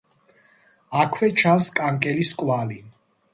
[1.01, 2.81] აქვე ჩანს კანკელის კვალი.